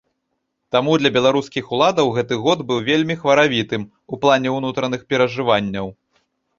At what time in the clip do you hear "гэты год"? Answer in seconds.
2.17-2.65